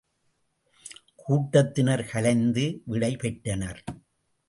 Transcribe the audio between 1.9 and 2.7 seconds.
கலைந்து